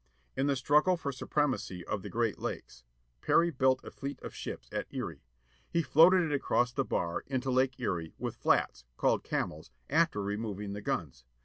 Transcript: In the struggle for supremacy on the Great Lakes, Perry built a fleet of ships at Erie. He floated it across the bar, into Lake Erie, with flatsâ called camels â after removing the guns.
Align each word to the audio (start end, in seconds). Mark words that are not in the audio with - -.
In 0.35 0.47
the 0.47 0.55
struggle 0.55 0.97
for 0.97 1.11
supremacy 1.11 1.85
on 1.85 2.01
the 2.01 2.09
Great 2.09 2.39
Lakes, 2.39 2.83
Perry 3.21 3.51
built 3.51 3.83
a 3.83 3.91
fleet 3.91 4.19
of 4.23 4.33
ships 4.33 4.67
at 4.71 4.87
Erie. 4.91 5.21
He 5.69 5.83
floated 5.83 6.23
it 6.23 6.33
across 6.33 6.73
the 6.73 6.83
bar, 6.83 7.23
into 7.27 7.51
Lake 7.51 7.79
Erie, 7.79 8.15
with 8.17 8.41
flatsâ 8.41 8.83
called 8.97 9.23
camels 9.23 9.69
â 9.69 9.71
after 9.97 10.23
removing 10.23 10.73
the 10.73 10.81
guns. 10.81 11.23